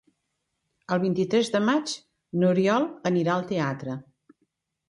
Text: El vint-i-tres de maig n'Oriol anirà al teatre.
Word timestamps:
El 0.95 1.01
vint-i-tres 1.03 1.51
de 1.57 1.61
maig 1.67 1.93
n'Oriol 2.45 2.89
anirà 3.13 3.37
al 3.37 3.47
teatre. 3.55 3.99